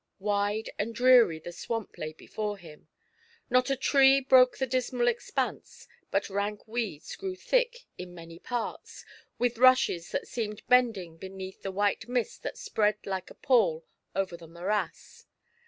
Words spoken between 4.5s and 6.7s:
the dismal expanse, but rank